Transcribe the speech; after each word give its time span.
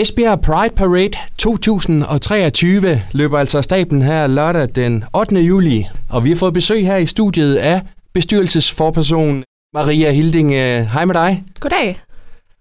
Esbjerg 0.00 0.40
Pride 0.40 0.74
Parade 0.74 1.18
2023 1.38 3.02
løber 3.12 3.38
altså 3.38 3.58
af 3.58 3.64
stablen 3.64 4.02
her 4.02 4.26
lørdag 4.26 4.68
den 4.74 5.04
8. 5.14 5.40
juli, 5.40 5.88
og 6.10 6.24
vi 6.24 6.28
har 6.28 6.36
fået 6.36 6.54
besøg 6.54 6.86
her 6.86 6.96
i 6.96 7.06
studiet 7.06 7.56
af 7.56 7.82
bestyrelsesforperson 8.12 9.44
Maria 9.74 10.12
Hilding. 10.12 10.50
Hej 10.88 11.04
med 11.04 11.14
dig. 11.14 11.44
Goddag. 11.60 12.00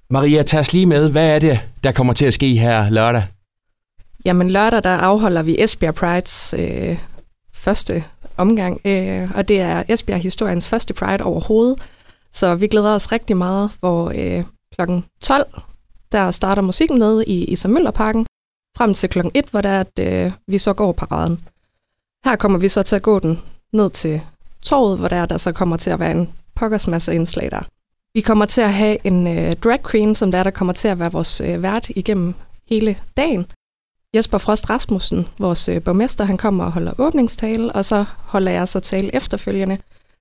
Maria, 0.10 0.44
tag 0.44 0.60
os 0.60 0.74
lige 0.74 0.86
med. 0.86 1.12
Hvad 1.12 1.36
er 1.36 1.40
det, 1.40 1.60
der 1.84 1.92
kommer 1.92 2.14
til 2.14 2.26
at 2.26 2.34
ske 2.34 2.56
her 2.56 2.90
lørdag? 2.90 3.24
Jamen 4.26 4.50
lørdag, 4.50 4.84
der 4.84 4.98
afholder 4.98 5.44
vi 5.44 5.64
Esbjerg 5.64 5.96
Prides 5.96 6.56
øh, 6.60 6.98
første 7.54 8.04
omgang, 8.38 8.82
øh, 8.86 9.30
og 9.36 9.48
det 9.48 9.60
er 9.60 9.84
Esbjerg 9.90 10.20
Historiens 10.20 10.70
første 10.70 10.94
Pride 10.94 11.24
overhovedet. 11.24 11.80
Så 12.34 12.56
vi 12.56 12.68
glæder 12.68 12.96
os 12.96 13.12
rigtig 13.12 13.38
meget, 13.38 13.72
hvor 13.80 14.12
øh, 14.16 14.44
klokken 14.76 15.06
12 15.22 15.46
der 16.12 16.32
starter 16.32 16.62
musikken 16.62 16.98
nede 16.98 17.26
i 17.26 17.46
Isamøllerparken 17.46 18.26
frem 18.78 18.94
til 18.94 19.10
klokken 19.10 19.32
1, 19.36 19.46
hvor 19.52 19.62
der 19.62 19.70
er, 19.70 19.80
at 19.80 20.26
øh, 20.26 20.32
vi 20.48 20.58
så 20.58 20.74
går 20.74 20.92
paraden. 20.92 21.40
Her 22.26 22.36
kommer 22.36 22.60
vi 22.60 22.70
så 22.70 22.84
til 22.84 22.96
at 22.96 23.02
gå 23.02 23.20
den 23.20 23.42
ned 23.74 23.90
til 23.90 24.22
torvet, 24.62 24.98
hvor 24.98 25.08
der, 25.08 25.26
der 25.26 25.38
så 25.38 25.52
kommer 25.52 25.78
til 25.78 25.90
at 25.90 26.00
være 26.00 26.12
en 26.12 26.30
pokkers 26.56 26.88
masse 26.88 27.16
indslag 27.16 27.52
der. 27.52 27.62
Vi 28.14 28.22
kommer 28.22 28.46
til 28.46 28.62
at 28.62 28.74
have 28.74 28.98
en 29.04 29.28
øh, 29.28 29.56
drag 29.56 29.80
queen, 29.92 30.16
som 30.16 30.32
der, 30.32 30.44
der 30.44 30.52
kommer 30.52 30.74
til 30.74 30.88
at 30.88 31.00
være 31.00 31.12
vores 31.12 31.42
øh, 31.42 31.64
vært 31.64 31.90
igennem 31.90 32.34
hele 32.70 32.98
dagen. 33.18 33.46
Jesper 34.16 34.38
Frost 34.38 34.70
Rasmussen, 34.70 35.28
vores 35.40 35.70
øh, 35.70 35.84
borgmester, 35.84 36.24
han 36.24 36.38
kommer 36.38 36.66
og 36.66 36.72
holder 36.72 36.94
åbningstale, 36.98 37.72
og 37.72 37.86
så 37.86 38.06
holder 38.18 38.52
jeg 38.52 38.68
så 38.68 38.80
tale 38.80 39.16
efterfølgende. 39.16 39.78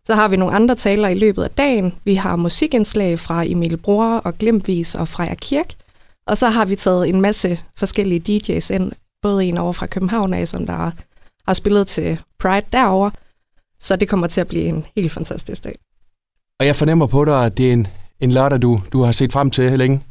Så 0.09 0.15
har 0.15 0.29
vi 0.29 0.37
nogle 0.37 0.55
andre 0.55 0.75
taler 0.75 1.09
i 1.09 1.19
løbet 1.19 1.43
af 1.43 1.51
dagen. 1.51 1.95
Vi 2.05 2.15
har 2.15 2.37
musikindslag 2.37 3.19
fra 3.19 3.45
Emil 3.47 3.77
Bror 3.77 4.17
og 4.17 4.39
Glimtvis 4.39 4.95
og 4.95 5.09
Freja 5.09 5.35
Kirk. 5.35 5.75
Og 6.27 6.39
så 6.39 6.49
har 6.49 6.65
vi 6.67 6.77
taget 6.77 7.09
en 7.09 7.21
masse 7.21 7.61
forskellige 7.77 8.41
DJ's 8.41 8.75
ind, 8.75 8.93
både 9.23 9.45
en 9.45 9.59
over 9.59 9.73
fra 9.73 9.87
København 9.87 10.35
af, 10.35 10.49
som 10.49 10.67
der 10.67 10.91
har 11.47 11.55
spillet 11.55 11.87
til 11.87 12.21
Pride 12.39 12.67
derover. 12.73 13.11
Så 13.81 13.97
det 13.97 14.09
kommer 14.09 14.27
til 14.27 14.41
at 14.41 14.49
blive 14.49 14.65
en 14.65 14.87
helt 14.97 15.13
fantastisk 15.13 15.65
dag. 15.65 15.75
Og 16.61 16.67
jeg 16.67 16.77
fornemmer 16.77 17.07
på 17.07 17.25
dig, 17.25 17.45
at 17.45 17.59
det 17.59 17.69
er 17.69 17.73
en, 17.73 17.87
en 18.21 18.33
lørdag, 18.33 18.63
du, 18.63 18.81
du 18.93 19.03
har 19.03 19.13
set 19.13 19.33
frem 19.33 19.51
til 19.51 19.79
længe. 19.79 20.03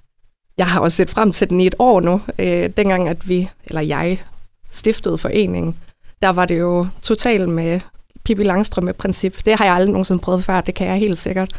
Jeg 0.58 0.68
har 0.68 0.80
også 0.80 0.96
set 0.96 1.10
frem 1.10 1.32
til 1.32 1.50
den 1.50 1.62
i 1.62 1.68
et 1.68 1.76
år 1.80 2.00
nu. 2.00 2.22
Øh, 2.40 2.70
dengang, 2.78 3.10
at 3.10 3.30
vi, 3.30 3.50
eller 3.66 3.82
jeg, 3.82 4.22
stiftede 4.70 5.18
foreningen, 5.18 5.78
der 6.22 6.30
var 6.30 6.46
det 6.46 6.60
jo 6.60 6.88
totalt 7.02 7.50
med 7.50 7.80
Pippi 8.28 8.44
Langstrømme-princip. 8.44 9.46
Det 9.46 9.56
har 9.58 9.66
jeg 9.66 9.74
aldrig 9.74 9.92
nogensinde 9.92 10.22
prøvet 10.22 10.44
før, 10.44 10.62
det 10.62 10.76
kan 10.76 10.88
jeg 10.88 10.98
helt 10.98 11.18
sikkert. 11.18 11.54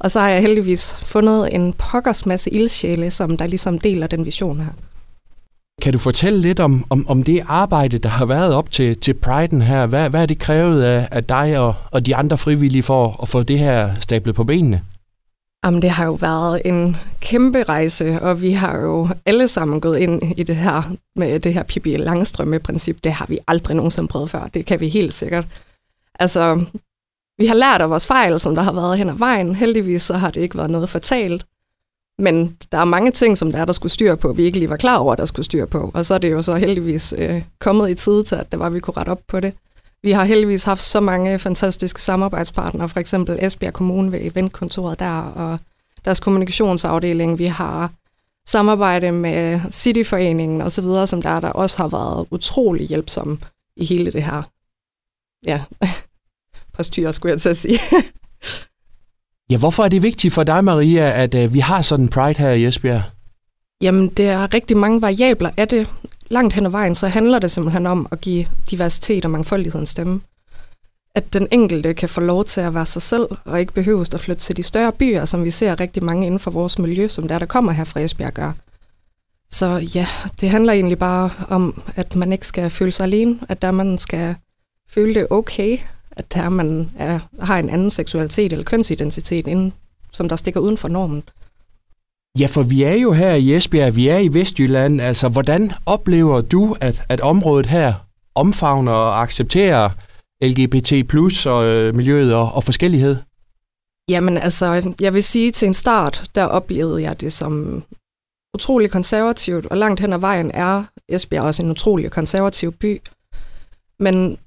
Og 0.00 0.10
så 0.10 0.20
har 0.20 0.28
jeg 0.28 0.40
heldigvis 0.40 0.96
fundet 1.02 1.48
en 1.54 1.72
pokkers 1.72 2.26
masse 2.26 2.50
ildsjæle, 2.50 3.10
som 3.10 3.36
der 3.36 3.46
ligesom 3.46 3.78
deler 3.78 4.06
den 4.06 4.24
vision 4.24 4.60
her. 4.60 4.72
Kan 5.82 5.92
du 5.92 5.98
fortælle 5.98 6.40
lidt 6.40 6.60
om, 6.60 6.84
om, 6.90 7.08
om 7.08 7.22
det 7.22 7.40
arbejde, 7.46 7.98
der 7.98 8.08
har 8.08 8.26
været 8.26 8.54
op 8.54 8.70
til, 8.70 8.96
til 8.96 9.14
Pride'en 9.26 9.62
her? 9.62 9.86
Hvad, 9.86 10.10
hvad 10.10 10.22
er 10.22 10.26
det 10.26 10.38
krævet 10.38 10.82
af, 10.82 11.08
af 11.10 11.24
dig 11.24 11.58
og, 11.58 11.74
og 11.90 12.06
de 12.06 12.16
andre 12.16 12.38
frivillige 12.38 12.82
for 12.82 13.22
at 13.22 13.28
få 13.28 13.42
det 13.42 13.58
her 13.58 13.90
stablet 14.00 14.34
på 14.34 14.44
benene? 14.44 14.82
Jamen, 15.64 15.82
det 15.82 15.90
har 15.90 16.04
jo 16.04 16.12
været 16.12 16.62
en 16.64 16.96
kæmpe 17.20 17.62
rejse, 17.62 18.22
og 18.22 18.42
vi 18.42 18.52
har 18.52 18.78
jo 18.78 19.08
alle 19.26 19.48
sammen 19.48 19.80
gået 19.80 19.98
ind 19.98 20.22
i 20.36 20.42
det 20.42 20.56
her 20.56 20.82
med 21.16 21.40
det 21.40 21.54
her 21.54 21.62
Pippi 21.62 21.96
Langstrømme-princip. 21.96 23.04
Det 23.04 23.12
har 23.12 23.26
vi 23.28 23.38
aldrig 23.46 23.76
nogensinde 23.76 24.08
prøvet 24.08 24.30
før, 24.30 24.48
det 24.54 24.66
kan 24.66 24.80
vi 24.80 24.88
helt 24.88 25.14
sikkert. 25.14 25.44
Altså, 26.18 26.64
vi 27.38 27.46
har 27.46 27.54
lært 27.54 27.80
af 27.80 27.90
vores 27.90 28.06
fejl, 28.06 28.40
som 28.40 28.54
der 28.54 28.62
har 28.62 28.72
været 28.72 28.98
hen 28.98 29.08
ad 29.08 29.14
vejen. 29.14 29.54
Heldigvis 29.54 30.02
så 30.02 30.14
har 30.14 30.30
det 30.30 30.40
ikke 30.40 30.58
været 30.58 30.70
noget 30.70 30.90
fatalt. 30.90 31.46
Men 32.18 32.56
der 32.72 32.78
er 32.78 32.84
mange 32.84 33.10
ting, 33.10 33.38
som 33.38 33.52
der 33.52 33.58
er, 33.58 33.64
der 33.64 33.72
skulle 33.72 33.92
styre 33.92 34.16
på, 34.16 34.32
vi 34.32 34.42
ikke 34.42 34.58
lige 34.58 34.70
var 34.70 34.76
klar 34.76 34.98
over, 34.98 35.14
der 35.14 35.24
skulle 35.24 35.44
styre 35.44 35.66
på. 35.66 35.90
Og 35.94 36.06
så 36.06 36.14
er 36.14 36.18
det 36.18 36.30
jo 36.30 36.42
så 36.42 36.54
heldigvis 36.54 37.14
øh, 37.18 37.42
kommet 37.58 37.90
i 37.90 37.94
tide 37.94 38.24
til, 38.24 38.34
at 38.34 38.52
det 38.52 38.58
var, 38.58 38.70
vi 38.70 38.80
kunne 38.80 38.96
rette 38.96 39.10
op 39.10 39.20
på 39.28 39.40
det. 39.40 39.54
Vi 40.02 40.10
har 40.10 40.24
heldigvis 40.24 40.64
haft 40.64 40.82
så 40.82 41.00
mange 41.00 41.38
fantastiske 41.38 42.02
samarbejdspartnere, 42.02 42.88
for 42.88 43.00
eksempel 43.00 43.38
Esbjerg 43.40 43.72
Kommune 43.72 44.12
ved 44.12 44.20
eventkontoret 44.22 44.98
der, 44.98 45.20
og 45.20 45.58
deres 46.04 46.20
kommunikationsafdeling. 46.20 47.38
Vi 47.38 47.46
har 47.46 47.92
samarbejde 48.46 49.12
med 49.12 49.60
Cityforeningen 49.72 50.62
osv., 50.62 50.84
som 51.06 51.22
der, 51.22 51.40
der 51.40 51.48
også 51.48 51.78
har 51.78 51.88
været 51.88 52.26
utrolig 52.30 52.86
hjælpsomme 52.86 53.38
i 53.76 53.84
hele 53.84 54.12
det 54.12 54.22
her 54.22 54.42
ja, 55.46 55.62
postyr, 56.78 57.12
skulle 57.12 57.32
jeg 57.32 57.40
til 57.40 57.48
at 57.48 57.56
sige. 57.56 57.78
ja, 59.50 59.56
hvorfor 59.56 59.84
er 59.84 59.88
det 59.88 60.02
vigtigt 60.02 60.34
for 60.34 60.44
dig, 60.44 60.64
Maria, 60.64 61.22
at 61.22 61.34
uh, 61.34 61.54
vi 61.54 61.58
har 61.58 61.82
sådan 61.82 62.04
en 62.04 62.08
Pride 62.08 62.38
her 62.38 62.50
i 62.50 62.64
Esbjerg? 62.64 63.02
Jamen, 63.80 64.08
det 64.08 64.28
er 64.28 64.54
rigtig 64.54 64.76
mange 64.76 65.02
variabler 65.02 65.50
af 65.56 65.68
det. 65.68 65.88
Langt 66.28 66.54
hen 66.54 66.66
ad 66.66 66.70
vejen, 66.70 66.94
så 66.94 67.08
handler 67.08 67.38
det 67.38 67.50
simpelthen 67.50 67.86
om 67.86 68.08
at 68.10 68.20
give 68.20 68.46
diversitet 68.70 69.24
og 69.24 69.30
mangfoldighed 69.30 69.80
en 69.80 69.86
stemme. 69.86 70.20
At 71.14 71.32
den 71.32 71.48
enkelte 71.50 71.94
kan 71.94 72.08
få 72.08 72.20
lov 72.20 72.44
til 72.44 72.60
at 72.60 72.74
være 72.74 72.86
sig 72.86 73.02
selv, 73.02 73.28
og 73.44 73.60
ikke 73.60 73.72
behøves 73.72 74.08
at 74.14 74.20
flytte 74.20 74.42
til 74.42 74.56
de 74.56 74.62
større 74.62 74.92
byer, 74.92 75.24
som 75.24 75.44
vi 75.44 75.50
ser 75.50 75.80
rigtig 75.80 76.04
mange 76.04 76.26
inden 76.26 76.40
for 76.40 76.50
vores 76.50 76.78
miljø, 76.78 77.08
som 77.08 77.28
der, 77.28 77.38
der 77.38 77.46
kommer 77.46 77.72
her 77.72 77.84
fra 77.84 78.00
Esbjerg 78.00 78.32
gør. 78.32 78.52
Så 79.50 79.88
ja, 79.94 80.06
det 80.40 80.50
handler 80.50 80.72
egentlig 80.72 80.98
bare 80.98 81.30
om, 81.48 81.82
at 81.96 82.16
man 82.16 82.32
ikke 82.32 82.46
skal 82.46 82.70
føle 82.70 82.92
sig 82.92 83.04
alene, 83.04 83.38
at 83.48 83.62
der 83.62 83.70
man 83.70 83.98
skal 83.98 84.34
føle 84.90 85.14
det 85.14 85.26
okay, 85.30 85.78
at 86.18 86.34
der 86.34 86.48
man 86.48 86.90
er, 86.98 87.18
har 87.40 87.58
en 87.58 87.70
anden 87.70 87.90
seksualitet 87.90 88.52
eller 88.52 88.64
kønsidentitet, 88.64 89.46
inden, 89.46 89.72
som 90.12 90.28
der 90.28 90.36
stikker 90.36 90.60
uden 90.60 90.76
for 90.76 90.88
normen. 90.88 91.22
Ja, 92.38 92.46
for 92.46 92.62
vi 92.62 92.82
er 92.82 92.94
jo 92.94 93.12
her 93.12 93.34
i 93.34 93.54
Esbjerg, 93.56 93.96
vi 93.96 94.08
er 94.08 94.18
i 94.18 94.28
Vestjylland. 94.28 95.00
Altså, 95.00 95.28
hvordan 95.28 95.72
oplever 95.86 96.40
du, 96.40 96.76
at, 96.80 97.02
at 97.08 97.20
området 97.20 97.66
her 97.66 97.94
omfavner 98.34 98.92
og 98.92 99.22
accepterer 99.22 99.90
LGBT 100.42 101.08
plus 101.08 101.46
og 101.46 101.64
øh, 101.66 101.94
miljøet 101.94 102.34
og, 102.34 102.52
og 102.52 102.64
forskellighed? 102.64 103.16
Jamen 104.08 104.38
altså, 104.38 104.94
jeg 105.00 105.14
vil 105.14 105.24
sige 105.24 105.52
til 105.52 105.66
en 105.66 105.74
start, 105.74 106.30
der 106.34 106.44
oplevede 106.44 107.02
jeg 107.02 107.20
det 107.20 107.32
som 107.32 107.82
utrolig 108.54 108.90
konservativt, 108.90 109.66
og 109.66 109.76
langt 109.76 110.00
hen 110.00 110.12
ad 110.12 110.18
vejen 110.18 110.50
er 110.54 110.84
Esbjerg 111.08 111.44
også 111.44 111.62
en 111.62 111.70
utrolig 111.70 112.10
konservativ 112.10 112.72
by. 112.72 113.00
Men 114.00 114.38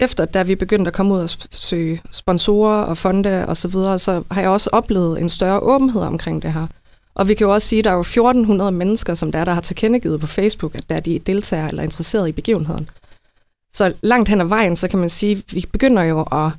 efter 0.00 0.24
da 0.24 0.42
vi 0.42 0.54
begyndte 0.54 0.88
at 0.88 0.94
komme 0.94 1.14
ud 1.14 1.18
og 1.18 1.30
søge 1.50 2.00
sponsorer 2.10 2.82
og 2.82 2.98
fonde 2.98 3.46
og 3.48 3.56
så 3.56 3.68
videre, 3.68 3.98
så 3.98 4.22
har 4.30 4.40
jeg 4.40 4.50
også 4.50 4.70
oplevet 4.72 5.20
en 5.20 5.28
større 5.28 5.60
åbenhed 5.60 6.02
omkring 6.02 6.42
det 6.42 6.52
her. 6.52 6.66
Og 7.14 7.28
vi 7.28 7.34
kan 7.34 7.46
jo 7.46 7.54
også 7.54 7.68
sige, 7.68 7.78
at 7.78 7.84
der 7.84 7.90
er 7.90 7.94
jo 7.94 8.00
1400 8.00 8.72
mennesker, 8.72 9.14
som 9.14 9.32
der, 9.32 9.44
der 9.44 9.52
har 9.52 9.60
tilkendegivet 9.60 10.20
på 10.20 10.26
Facebook, 10.26 10.74
at 10.74 10.90
der 10.90 11.00
de 11.00 11.18
deltager 11.18 11.68
eller 11.68 11.82
er 11.82 11.84
interesseret 11.84 12.28
i 12.28 12.32
begivenheden. 12.32 12.88
Så 13.72 13.92
langt 14.02 14.28
hen 14.28 14.40
ad 14.40 14.46
vejen, 14.46 14.76
så 14.76 14.88
kan 14.88 14.98
man 14.98 15.10
sige, 15.10 15.32
at 15.36 15.54
vi 15.54 15.64
begynder 15.72 16.02
jo 16.02 16.22
at 16.22 16.50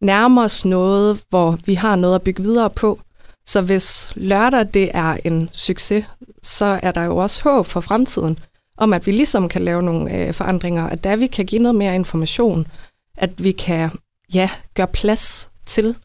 nærme 0.00 0.40
os 0.40 0.64
noget, 0.64 1.20
hvor 1.28 1.58
vi 1.66 1.74
har 1.74 1.96
noget 1.96 2.14
at 2.14 2.22
bygge 2.22 2.42
videre 2.42 2.70
på. 2.70 3.00
Så 3.46 3.62
hvis 3.62 4.12
lørdag 4.16 4.66
det 4.74 4.90
er 4.94 5.16
en 5.24 5.50
succes, 5.52 6.04
så 6.42 6.80
er 6.82 6.92
der 6.92 7.02
jo 7.02 7.16
også 7.16 7.42
håb 7.42 7.66
for 7.66 7.80
fremtiden 7.80 8.38
om, 8.78 8.92
at 8.92 9.06
vi 9.06 9.12
ligesom 9.12 9.48
kan 9.48 9.62
lave 9.62 9.82
nogle 9.82 10.14
øh, 10.14 10.34
forandringer, 10.34 10.86
at 10.86 11.04
der 11.04 11.16
vi 11.16 11.26
kan 11.26 11.46
give 11.46 11.62
noget 11.62 11.74
mere 11.74 11.94
information, 11.94 12.66
at 13.14 13.44
vi 13.44 13.52
kan 13.52 13.90
ja, 14.34 14.50
gøre 14.74 14.86
plads 14.86 15.48
til 15.66 15.96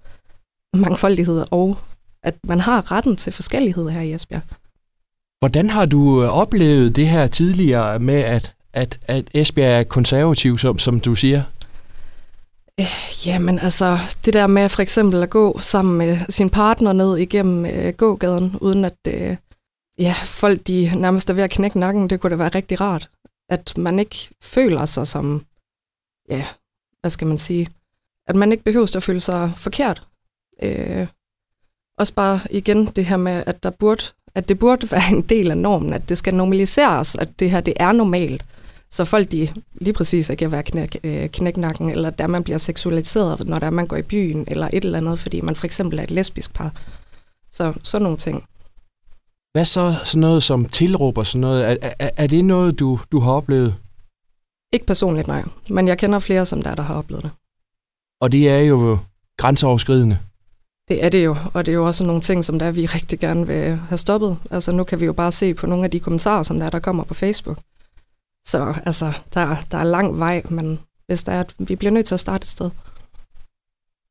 mangfoldighed, 0.74 1.46
og 1.52 1.78
at 2.24 2.36
man 2.44 2.60
har 2.60 2.92
retten 2.92 3.16
til 3.16 3.34
forskellighed 3.34 3.90
her 3.90 4.02
i 4.02 4.14
Esbjerg. 4.14 4.42
Hvordan 5.40 5.70
har 5.70 5.86
du 5.86 6.24
øh, 6.24 6.30
oplevet 6.30 6.96
det 6.96 7.08
her 7.08 7.28
tidligere 7.28 8.00
med, 8.00 8.22
at, 8.22 8.54
at, 8.74 9.00
at 9.08 9.26
Esbjerg 9.34 9.80
er 9.80 9.84
konservativ, 9.84 10.58
som, 10.58 10.80
som 10.80 11.00
du 11.00 11.16
siger? 11.16 11.44
Øh, 12.80 12.88
jamen 13.26 13.60
altså, 13.60 14.00
det 14.26 14.34
der 14.34 14.48
med 14.48 14.70
for 14.70 14.82
eksempel 14.82 15.24
at 15.24 15.30
gå 15.30 15.60
sammen 15.60 15.98
med 15.98 16.18
sin 16.30 16.50
partner 16.50 16.94
ned 16.94 17.18
igennem 17.18 17.66
øh, 17.66 17.94
gågaden, 17.94 18.58
uden 18.62 18.86
at 18.86 18.98
øh, 19.08 19.36
ja, 20.00 20.14
folk 20.26 20.68
de 20.68 20.92
nærmest 20.96 21.30
er 21.30 21.34
ved 21.34 21.44
at 21.44 21.50
knække 21.50 21.80
nakken, 21.80 22.10
det 22.10 22.20
kunne 22.20 22.32
da 22.32 22.36
være 22.36 22.50
rigtig 22.50 22.82
rart. 22.82 23.10
At 23.50 23.78
man 23.78 24.00
ikke 24.00 24.30
føler 24.42 24.86
sig 24.86 25.08
som, 25.08 25.46
ja, 26.30 26.46
hvad 27.02 27.12
skal 27.12 27.28
man 27.28 27.38
sige, 27.38 27.68
at 28.28 28.36
man 28.36 28.52
ikke 28.52 28.64
behøver 28.64 28.96
at 28.96 29.04
føle 29.04 29.20
sig 29.20 29.52
forkert. 29.56 30.08
Øh, 30.64 31.08
også 31.98 32.14
bare 32.14 32.40
igen 32.52 32.86
det 32.86 33.06
her 33.06 33.18
med, 33.18 33.44
at 33.46 33.64
der 33.64 33.70
burde, 33.70 34.04
at 34.36 34.50
det 34.50 34.60
burde 34.60 34.92
være 34.92 35.12
en 35.12 35.22
del 35.22 35.52
af 35.52 35.58
normen, 35.58 35.94
at 35.94 36.10
det 36.10 36.18
skal 36.18 36.34
normaliseres, 36.34 37.16
at 37.16 37.40
det 37.40 37.52
her 37.52 37.62
det 37.62 37.74
er 37.80 37.92
normalt. 37.92 38.46
Så 38.92 39.06
folk 39.06 39.32
de 39.32 39.54
lige 39.74 39.94
præcis 39.94 40.30
ikke 40.30 40.40
kan 40.40 40.52
være 40.52 40.64
knæk, 40.64 41.00
øh, 41.04 41.30
knæknakken, 41.30 41.90
eller 41.90 42.10
der 42.10 42.28
man 42.28 42.44
bliver 42.44 42.58
seksualiseret, 42.58 43.48
når 43.48 43.60
der 43.60 43.70
man 43.70 43.88
går 43.88 43.98
i 43.98 44.02
byen, 44.02 44.46
eller 44.48 44.70
et 44.74 44.86
eller 44.86 44.98
andet, 44.98 45.20
fordi 45.20 45.42
man 45.42 45.56
for 45.56 45.66
eksempel 45.66 46.00
er 46.00 46.04
et 46.04 46.12
lesbisk 46.12 46.54
par. 46.54 46.74
Så 47.52 47.74
sådan 47.84 48.04
nogle 48.04 48.18
ting. 48.18 48.49
Hvad 49.52 49.66
så 49.66 49.96
sådan 50.06 50.20
noget 50.20 50.44
som 50.44 50.66
tilråb 50.66 51.18
og 51.18 51.28
sådan 51.28 51.42
noget? 51.42 51.66
Er, 51.70 51.94
er, 52.00 52.10
er 52.18 52.28
det 52.28 52.46
noget, 52.46 52.80
du, 52.80 53.00
du 53.12 53.20
har 53.20 53.32
oplevet? 53.32 53.76
Ikke 54.74 54.86
personligt, 54.86 55.28
nej. 55.28 55.44
Men 55.70 55.88
jeg 55.88 55.98
kender 55.98 56.20
flere, 56.20 56.46
som 56.46 56.62
der, 56.62 56.76
der 56.76 56.84
har 56.84 56.96
oplevet 56.96 57.24
det. 57.24 57.32
Og 58.22 58.32
det 58.32 58.50
er 58.50 58.60
jo 58.60 58.98
grænseoverskridende. 59.38 60.20
Det 60.88 61.04
er 61.04 61.10
det 61.10 61.26
jo, 61.26 61.38
og 61.54 61.66
det 61.66 61.72
er 61.72 61.76
jo 61.76 61.86
også 61.86 62.06
nogle 62.06 62.22
ting, 62.22 62.46
som 62.46 62.60
der 62.60 62.72
vi 62.72 62.86
rigtig 62.86 63.20
gerne 63.20 63.48
vil 63.48 63.76
have 63.76 63.98
stoppet. 63.98 64.38
Altså 64.52 64.72
nu 64.72 64.84
kan 64.84 65.00
vi 65.00 65.06
jo 65.06 65.14
bare 65.14 65.32
se 65.32 65.54
på 65.54 65.68
nogle 65.68 65.84
af 65.86 65.92
de 65.92 66.00
kommentarer, 66.00 66.44
som 66.44 66.60
der, 66.60 66.70
der 66.70 66.80
kommer 66.80 67.04
på 67.04 67.14
Facebook. 67.14 67.58
Så 68.48 68.76
altså, 68.86 69.14
der, 69.34 69.56
der 69.72 69.78
er 69.78 69.84
lang 69.84 70.20
vej, 70.20 70.42
men 70.50 70.80
hvis 71.08 71.24
der 71.24 71.32
er, 71.32 71.44
vi 71.58 71.76
bliver 71.76 71.92
nødt 71.92 72.06
til 72.06 72.14
at 72.14 72.20
starte 72.20 72.44
et 72.44 72.48
sted. 72.48 72.70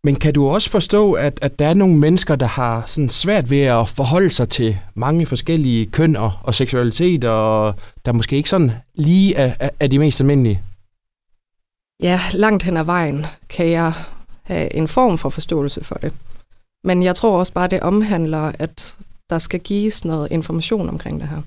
Men 0.05 0.17
kan 0.17 0.35
du 0.35 0.49
også 0.49 0.71
forstå, 0.71 1.13
at, 1.13 1.39
at 1.43 1.59
der 1.59 1.69
er 1.69 1.75
nogle 1.75 1.97
mennesker, 1.97 2.37
der 2.37 2.47
har 2.47 2.85
sådan 2.87 3.09
svært 3.09 3.51
ved 3.51 3.61
at 3.61 3.89
forholde 3.89 4.31
sig 4.31 4.49
til 4.49 4.79
mange 4.95 5.27
forskellige 5.27 5.87
køn 5.87 6.17
og, 6.17 6.33
og 6.43 6.55
seksualitet, 6.55 7.25
og 7.25 7.75
der 8.05 8.13
måske 8.13 8.37
ikke 8.37 8.49
sådan 8.49 8.73
lige 8.95 9.35
er, 9.35 9.55
er, 9.61 9.71
er 9.81 9.87
de 9.87 9.99
mest 9.99 10.21
almindelige? 10.21 10.63
Ja, 12.03 12.21
langt 12.33 12.63
hen 12.63 12.77
ad 12.77 12.85
vejen 12.85 13.27
kan 13.49 13.71
jeg 13.71 13.93
have 14.43 14.75
en 14.75 14.89
form 14.89 15.19
for 15.19 15.29
forståelse 15.29 15.85
for 15.85 15.95
det. 15.95 16.13
Men 16.85 17.03
jeg 17.03 17.17
tror 17.17 17.39
også 17.39 17.53
bare, 17.53 17.69
det 17.69 17.81
omhandler, 17.81 18.53
at 18.59 18.97
der 19.31 19.39
skal 19.39 19.61
gives 19.61 20.05
noget 20.05 20.29
information 20.31 20.89
omkring 20.89 21.21
det 21.21 21.29
her. 21.29 21.43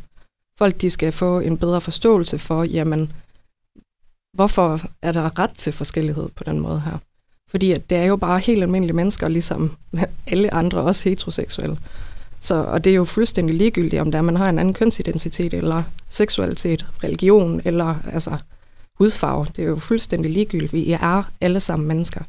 Folk 0.58 0.82
de 0.82 0.90
skal 0.90 1.12
få 1.12 1.40
en 1.40 1.58
bedre 1.58 1.82
forståelse 1.82 2.40
for, 2.40 2.64
jamen, 2.64 3.12
hvorfor 4.34 4.80
er 5.02 5.12
der 5.12 5.40
ret 5.40 5.54
til 5.56 5.74
forskellighed 5.74 6.30
på 6.30 6.44
den 6.44 6.60
måde 6.60 6.82
her? 6.82 6.98
Fordi 7.52 7.72
at 7.72 7.90
det 7.90 7.98
er 7.98 8.06
jo 8.06 8.16
bare 8.16 8.40
helt 8.40 8.64
almindelige 8.64 8.96
mennesker, 8.96 9.28
ligesom 9.28 9.76
alle 10.28 10.54
andre, 10.54 10.82
også 10.82 11.10
heteroseksuelle. 11.10 11.78
Så, 12.40 12.56
og 12.56 12.84
det 12.84 12.90
er 12.92 12.96
jo 12.96 13.06
fuldstændig 13.06 13.56
ligegyldigt, 13.56 14.02
om 14.02 14.12
der 14.12 14.22
man 14.22 14.36
har 14.36 14.50
en 14.50 14.60
anden 14.60 14.74
kønsidentitet, 14.74 15.54
eller 15.54 15.84
seksualitet, 16.10 16.86
religion, 17.04 17.62
eller 17.66 17.96
altså 18.14 18.38
hudfarve. 18.98 19.46
Det 19.56 19.64
er 19.64 19.68
jo 19.68 19.76
fuldstændig 19.76 20.32
ligegyldigt. 20.32 20.74
Vi 20.74 20.92
er 20.92 21.32
alle 21.42 21.60
sammen 21.60 21.88
mennesker. 21.88 22.22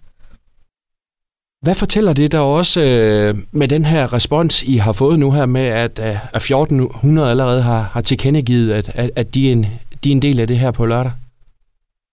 Hvad 1.63 1.75
fortæller 1.75 2.13
det 2.13 2.33
der 2.33 2.39
også 2.39 2.81
øh, 2.81 3.39
med 3.53 3.69
den 3.69 3.85
her 3.85 4.13
respons, 4.13 4.63
I 4.63 4.77
har 4.77 4.93
fået 4.93 5.19
nu 5.19 5.31
her 5.31 5.47
med, 5.47 5.67
at, 5.67 5.99
øh, 5.99 6.35
at 6.35 6.37
1400 6.37 7.31
allerede 7.31 7.63
har, 7.63 7.83
har 7.83 8.01
tilkendegivet, 8.01 8.73
at, 8.73 8.91
at, 8.95 9.11
at 9.17 9.35
de, 9.35 9.49
er 9.49 9.53
en, 9.53 9.67
de 10.05 10.09
er 10.09 10.13
en 10.13 10.23
del 10.23 10.41
af 10.41 10.47
det 10.47 10.59
her 10.59 10.71
på 10.71 10.87
lørdag? 10.87 11.13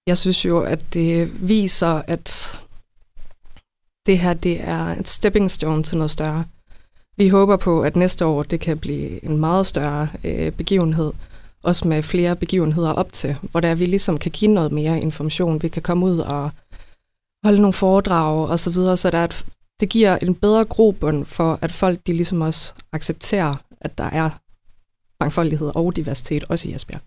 Jeg 0.07 0.17
synes 0.17 0.45
jo, 0.45 0.59
at 0.59 0.79
det 0.93 1.31
viser, 1.49 2.01
at 2.07 2.58
det 4.05 4.19
her 4.19 4.33
det 4.33 4.61
er 4.61 4.85
et 4.85 5.07
stepping 5.07 5.51
stone 5.51 5.83
til 5.83 5.97
noget 5.97 6.11
større. 6.11 6.45
Vi 7.17 7.29
håber 7.29 7.57
på, 7.57 7.81
at 7.81 7.95
næste 7.95 8.25
år 8.25 8.43
det 8.43 8.59
kan 8.59 8.77
blive 8.77 9.25
en 9.25 9.37
meget 9.37 9.65
større 9.65 10.07
øh, 10.23 10.51
begivenhed, 10.51 11.11
også 11.63 11.87
med 11.87 12.03
flere 12.03 12.35
begivenheder 12.35 12.91
op 12.91 13.11
til, 13.11 13.35
hvor 13.41 13.59
der 13.59 13.75
vi 13.75 13.85
ligesom 13.85 14.17
kan 14.17 14.31
give 14.31 14.51
noget 14.51 14.71
mere 14.71 15.01
information. 15.01 15.61
Vi 15.61 15.67
kan 15.67 15.81
komme 15.81 16.05
ud 16.05 16.17
og 16.17 16.51
holde 17.43 17.61
nogle 17.61 17.73
foredrag 17.73 18.49
og 18.49 18.59
så 18.59 18.71
videre, 18.71 18.97
så 18.97 19.09
der 19.09 19.17
er 19.17 19.23
et, 19.23 19.45
det 19.79 19.89
giver 19.89 20.17
en 20.17 20.35
bedre 20.35 20.65
grobund 20.65 21.25
for, 21.25 21.59
at 21.61 21.71
folk 21.71 21.99
de 22.07 22.13
ligesom 22.13 22.41
også 22.41 22.73
accepterer, 22.91 23.55
at 23.81 23.97
der 23.97 24.03
er 24.03 24.29
mangfoldighed 25.19 25.71
og 25.75 25.95
diversitet 25.95 26.43
også 26.49 26.69
i 26.69 26.73
Esbjerg. 26.73 27.01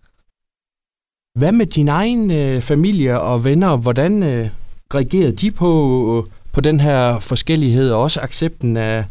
Hvad 1.38 1.52
med 1.52 1.66
din 1.66 1.88
egen 1.88 2.30
øh, 2.30 2.62
familie 2.62 3.20
og 3.20 3.44
venner? 3.44 3.76
Hvordan 3.76 4.22
øh, 4.22 4.50
reagerede 4.94 5.32
de 5.32 5.50
på, 5.50 6.26
øh, 6.26 6.32
på 6.52 6.60
den 6.60 6.80
her 6.80 7.18
forskellighed 7.18 7.90
og 7.90 8.02
også 8.02 8.20
accepten 8.20 8.76
af, 8.76 9.04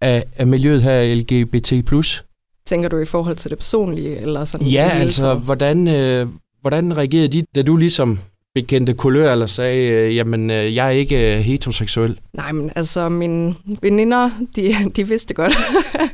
af, 0.00 0.24
af 0.36 0.46
miljøet 0.46 0.82
her 0.82 1.14
LGBT+. 1.14 1.72
Tænker 2.66 2.88
du 2.88 2.98
i 2.98 3.04
forhold 3.04 3.36
til 3.36 3.50
det 3.50 3.58
personlige? 3.58 4.18
eller 4.18 4.44
sådan 4.44 4.66
Ja, 4.66 4.88
altså, 4.88 5.34
hvordan, 5.34 5.88
øh, 5.88 6.28
hvordan 6.60 6.96
reagerede 6.96 7.28
de, 7.28 7.42
da 7.54 7.62
du 7.62 7.76
ligesom 7.76 8.18
bekendte 8.54 8.94
kulør, 8.94 9.32
eller 9.32 9.46
sagde, 9.46 9.88
øh, 9.88 10.16
jamen, 10.16 10.50
øh, 10.50 10.74
jeg 10.74 10.86
er 10.86 10.90
ikke 10.90 11.36
øh, 11.36 11.40
heteroseksuel? 11.40 12.20
Nej, 12.32 12.52
men 12.52 12.70
altså, 12.76 13.08
mine 13.08 13.54
veninder, 13.82 14.30
de, 14.56 14.74
de 14.96 15.08
vidste 15.08 15.34
godt. 15.34 15.52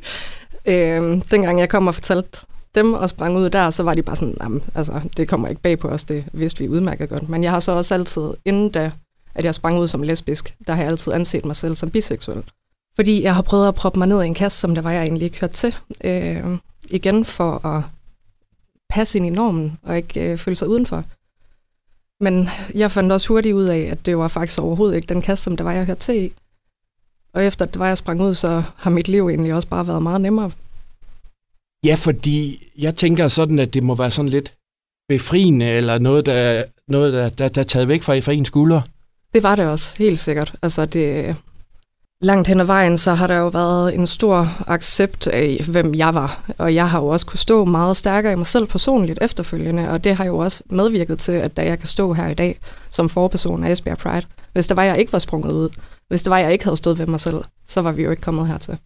øh, 0.73 1.23
dengang 1.31 1.61
jeg 1.61 1.69
kom 1.69 1.87
og 1.87 1.95
fortalte 1.95 2.41
dem 2.75 2.95
og 2.95 3.11
sprang 3.11 3.37
ud 3.37 3.51
der, 3.51 3.71
så 3.71 3.83
var 3.83 3.95
de 3.95 4.03
bare 4.03 4.17
sådan, 4.17 4.63
altså, 4.75 5.01
det 5.17 5.29
kommer 5.29 5.49
ikke 5.49 5.63
bag 5.63 5.79
på 5.79 5.89
os, 5.89 6.05
det 6.05 6.25
vidste 6.33 6.61
vi 6.61 6.69
udmærket 6.69 7.09
godt. 7.09 7.29
Men 7.29 7.43
jeg 7.43 7.51
har 7.51 7.61
så 7.61 7.73
også 7.73 7.95
altid, 7.95 8.23
inden 8.45 8.71
da 8.71 8.91
at 9.35 9.45
jeg 9.45 9.55
sprang 9.55 9.79
ud 9.79 9.89
som 9.89 10.03
lesbisk, 10.03 10.55
der 10.67 10.73
har 10.73 10.83
jeg 10.83 10.91
altid 10.91 11.13
anset 11.13 11.45
mig 11.45 11.57
selv 11.57 11.75
som 11.75 11.91
biseksuel. 11.91 12.45
Fordi 12.97 13.23
jeg 13.23 13.35
har 13.35 13.43
prøvet 13.43 13.69
at 13.69 13.75
proppe 13.75 13.99
mig 13.99 14.09
ned 14.09 14.23
i 14.23 14.27
en 14.27 14.35
kasse, 14.35 14.59
som 14.59 14.75
der 14.75 14.83
var 14.83 14.93
jeg 14.93 15.03
egentlig 15.03 15.25
ikke 15.25 15.41
hørt 15.41 15.51
til. 15.51 15.77
Øh, 16.05 16.59
igen 16.91 17.25
for 17.25 17.67
at 17.67 17.83
passe 18.89 19.19
ind 19.19 19.27
i 19.27 19.31
normen 19.31 19.79
og 19.83 19.97
ikke 19.97 20.33
øh, 20.33 20.39
føle 20.39 20.57
sig 20.57 20.69
udenfor. 20.69 21.05
Men 22.21 22.49
jeg 22.75 22.91
fandt 22.91 23.13
også 23.13 23.29
hurtigt 23.29 23.55
ud 23.55 23.65
af, 23.65 23.79
at 23.79 24.07
det 24.07 24.19
var 24.19 24.29
faktisk 24.29 24.61
overhovedet 24.61 24.97
ikke 24.97 25.15
den 25.15 25.23
kasse, 25.23 25.45
som 25.45 25.57
der 25.57 25.65
var 25.65 25.73
jeg 25.73 25.85
hørte 25.85 26.01
til 26.01 26.25
i. 26.25 26.33
Og 27.33 27.45
efter 27.45 27.65
det 27.65 27.79
var, 27.79 27.87
jeg 27.87 27.99
sprang 27.99 28.23
ud, 28.23 28.35
så 28.35 28.63
har 28.77 28.91
mit 28.91 29.09
liv 29.09 29.29
egentlig 29.29 29.55
også 29.55 29.69
bare 29.69 29.87
været 29.87 30.03
meget 30.03 30.21
nemmere. 30.21 30.51
Ja, 31.85 31.95
fordi 31.95 32.69
jeg 32.79 32.95
tænker 32.95 33.29
sådan, 33.29 33.59
at 33.59 33.75
det 33.75 33.83
må 33.83 33.95
være 33.95 34.11
sådan 34.11 34.29
lidt 34.29 34.55
befriende, 35.09 35.67
eller 35.67 35.99
noget, 35.99 36.27
der, 36.27 36.65
noget 36.89 37.13
der, 37.13 37.29
der, 37.29 37.49
der 37.49 37.61
er 37.61 37.65
taget 37.65 37.89
væk 37.89 38.03
fra, 38.03 38.19
fra 38.19 38.33
ens 38.33 38.49
skuldre. 38.49 38.83
Det 39.35 39.43
var 39.43 39.57
det 39.57 39.67
også, 39.67 39.95
helt 39.99 40.19
sikkert. 40.19 40.55
Altså 40.63 40.87
det, 40.87 41.37
langt 42.23 42.49
hen 42.49 42.61
ad 42.61 42.65
vejen, 42.65 42.99
så 42.99 43.15
har 43.15 43.27
der 43.27 43.37
jo 43.37 43.49
været 43.49 43.95
en 43.95 44.07
stor 44.07 44.49
accept 44.67 45.27
af, 45.27 45.65
hvem 45.69 45.95
jeg 45.95 46.15
var. 46.15 46.53
Og 46.59 46.75
jeg 46.75 46.91
har 46.91 47.01
jo 47.01 47.07
også 47.07 47.27
kunne 47.27 47.39
stå 47.39 47.65
meget 47.65 47.97
stærkere 47.97 48.33
i 48.33 48.37
mig 48.37 48.47
selv 48.47 48.67
personligt 48.67 49.19
efterfølgende, 49.23 49.91
og 49.91 50.05
det 50.05 50.17
har 50.17 50.25
jo 50.25 50.39
også 50.39 50.63
medvirket 50.67 51.19
til, 51.19 51.33
at 51.33 51.57
da 51.57 51.65
jeg 51.65 51.79
kan 51.79 51.89
stå 51.89 52.13
her 52.13 52.29
i 52.29 52.35
dag 52.35 52.59
som 52.91 53.09
forperson 53.09 53.65
af 53.65 53.73
Esbjerg 53.73 53.99
Pride, 53.99 54.27
hvis 54.53 54.67
det 54.67 54.77
var, 54.77 54.83
jeg 54.83 54.99
ikke 54.99 55.13
var 55.13 55.19
sprunget 55.19 55.53
ud, 55.53 55.69
hvis 56.09 56.23
det 56.23 56.31
var, 56.31 56.39
jeg 56.39 56.53
ikke 56.53 56.65
havde 56.65 56.77
stået 56.77 56.99
ved 56.99 57.07
mig 57.07 57.21
selv, 57.21 57.45
så 57.67 57.83
var 57.83 57.93
vi 57.93 58.03
jo 58.03 58.11
ikke 58.11 58.23
kommet 58.23 58.47
hertil. 58.47 58.79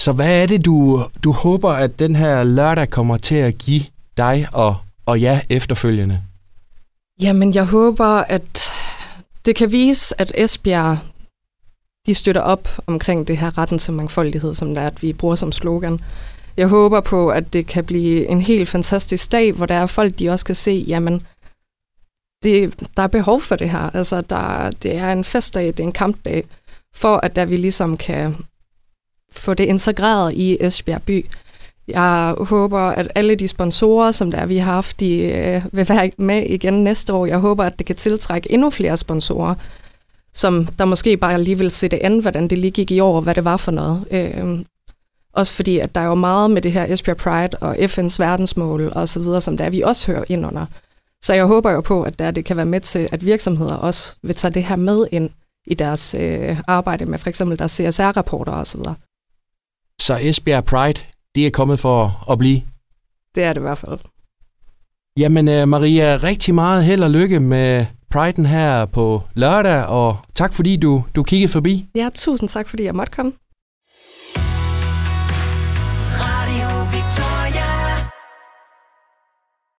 Så 0.00 0.12
hvad 0.12 0.42
er 0.42 0.46
det, 0.46 0.64
du, 0.64 1.04
du 1.24 1.32
håber, 1.32 1.70
at 1.70 1.98
den 1.98 2.16
her 2.16 2.44
lørdag 2.44 2.90
kommer 2.90 3.16
til 3.18 3.34
at 3.34 3.58
give 3.58 3.82
dig 4.16 4.48
og, 4.52 4.76
og 5.06 5.22
jer 5.22 5.40
efterfølgende? 5.48 6.20
Jamen, 7.22 7.54
jeg 7.54 7.64
håber, 7.64 8.06
at 8.06 8.69
det 9.46 9.56
kan 9.56 9.72
vise, 9.72 10.20
at 10.20 10.32
Esbjerg 10.34 10.98
de 12.06 12.14
støtter 12.14 12.40
op 12.40 12.68
omkring 12.86 13.28
det 13.28 13.38
her 13.38 13.58
retten 13.58 13.78
til 13.78 13.92
mangfoldighed, 13.92 14.54
som 14.54 14.74
der 14.74 14.82
er, 14.82 14.86
at 14.86 15.02
vi 15.02 15.12
bruger 15.12 15.34
som 15.34 15.52
slogan. 15.52 16.00
Jeg 16.56 16.68
håber 16.68 17.00
på, 17.00 17.28
at 17.28 17.52
det 17.52 17.66
kan 17.66 17.84
blive 17.84 18.26
en 18.26 18.40
helt 18.40 18.68
fantastisk 18.68 19.32
dag, 19.32 19.52
hvor 19.52 19.66
der 19.66 19.74
er 19.74 19.86
folk, 19.86 20.18
de 20.18 20.30
også 20.30 20.44
kan 20.44 20.54
se, 20.54 20.84
jamen, 20.88 21.26
det, 22.42 22.74
der 22.96 23.02
er 23.02 23.06
behov 23.06 23.40
for 23.40 23.56
det 23.56 23.70
her. 23.70 23.96
Altså, 23.96 24.20
der, 24.20 24.70
det 24.70 24.96
er 24.96 25.12
en 25.12 25.24
festdag, 25.24 25.66
det 25.66 25.80
er 25.80 25.84
en 25.84 25.92
kampdag, 25.92 26.44
for 26.94 27.16
at 27.16 27.36
der 27.36 27.44
vi 27.44 27.56
ligesom 27.56 27.96
kan 27.96 28.36
få 29.32 29.54
det 29.54 29.64
integreret 29.64 30.34
i 30.34 30.56
Esbjerg 30.60 31.02
by. 31.02 31.26
Jeg 31.92 32.34
håber, 32.38 32.78
at 32.80 33.08
alle 33.14 33.34
de 33.34 33.48
sponsorer, 33.48 34.12
som 34.12 34.30
der 34.30 34.46
vi 34.46 34.56
har 34.56 34.72
haft, 34.72 35.00
de 35.00 35.22
øh, 35.22 35.62
vil 35.72 35.88
være 35.88 36.10
med 36.18 36.42
igen 36.42 36.84
næste 36.84 37.12
år. 37.12 37.26
Jeg 37.26 37.38
håber, 37.38 37.64
at 37.64 37.78
det 37.78 37.86
kan 37.86 37.96
tiltrække 37.96 38.52
endnu 38.52 38.70
flere 38.70 38.96
sponsorer, 38.96 39.54
som 40.34 40.66
der 40.66 40.84
måske 40.84 41.16
bare 41.16 41.42
lige 41.42 41.58
vil 41.58 41.70
se 41.70 41.88
det 41.88 41.98
an, 42.02 42.18
hvordan 42.18 42.48
det 42.48 42.58
lige 42.58 42.70
gik 42.70 42.90
i 42.90 43.00
år, 43.00 43.16
og 43.16 43.22
hvad 43.22 43.34
det 43.34 43.44
var 43.44 43.56
for 43.56 43.72
noget. 43.72 44.04
Øh, 44.10 44.64
også 45.32 45.52
fordi, 45.54 45.78
at 45.78 45.94
der 45.94 46.00
er 46.00 46.06
jo 46.06 46.14
meget 46.14 46.50
med 46.50 46.62
det 46.62 46.72
her 46.72 46.92
Esbjerg 46.92 47.16
Pride 47.16 47.56
og 47.60 47.74
FN's 47.74 48.16
verdensmål 48.18 48.92
og 48.94 49.08
så 49.08 49.20
videre, 49.20 49.40
som 49.40 49.56
der 49.56 49.70
vi 49.70 49.80
også 49.80 50.12
hører 50.12 50.24
ind 50.28 50.46
under. 50.46 50.66
Så 51.22 51.34
jeg 51.34 51.46
håber 51.46 51.70
jo 51.70 51.80
på, 51.80 52.02
at 52.02 52.18
der, 52.18 52.30
det 52.30 52.44
kan 52.44 52.56
være 52.56 52.66
med 52.66 52.80
til, 52.80 53.08
at 53.12 53.24
virksomheder 53.24 53.74
også 53.74 54.14
vil 54.22 54.34
tage 54.34 54.54
det 54.54 54.64
her 54.64 54.76
med 54.76 55.06
ind 55.12 55.30
i 55.66 55.74
deres 55.74 56.14
øh, 56.18 56.60
arbejde 56.66 57.06
med 57.06 57.18
for 57.18 57.28
eksempel 57.28 57.58
deres 57.58 57.72
CSR-rapporter 57.72 58.52
og 58.52 58.66
så 58.66 58.78
videre. 58.78 58.94
Så 60.00 60.18
Esbjerg 60.20 60.64
Pride, 60.64 61.00
det 61.34 61.46
er 61.46 61.50
kommet 61.50 61.80
for 61.80 62.30
at 62.30 62.38
blive? 62.38 62.62
Det 63.34 63.42
er 63.42 63.52
det 63.52 63.60
i 63.60 63.62
hvert 63.62 63.78
fald. 63.78 63.98
Jamen 65.16 65.48
øh, 65.48 65.68
Maria, 65.68 66.18
rigtig 66.22 66.54
meget 66.54 66.84
held 66.84 67.02
og 67.02 67.10
lykke 67.10 67.40
med 67.40 67.86
Pride'en 68.14 68.46
her 68.46 68.84
på 68.86 69.22
lørdag, 69.34 69.86
og 69.86 70.16
tak 70.34 70.54
fordi 70.54 70.76
du, 70.76 71.04
du 71.14 71.22
kiggede 71.22 71.52
forbi. 71.52 71.86
Ja, 71.94 72.08
tusind 72.14 72.48
tak 72.48 72.68
fordi 72.68 72.82
jeg 72.84 72.94
måtte 72.94 73.12
komme. 73.12 73.32